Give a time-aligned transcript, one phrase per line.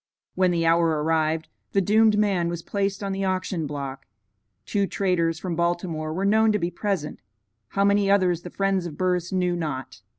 [0.33, 4.07] When the hour arrived, the doomed man was placed on the auction block.
[4.65, 7.19] Two traders from Baltimore were known to be present;
[7.67, 10.01] how many others the friends of Burris knew not.